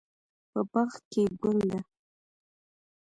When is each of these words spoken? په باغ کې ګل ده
په 0.51 0.61
باغ 0.71 0.93
کې 1.11 1.23
ګل 1.41 1.59
ده 1.69 1.79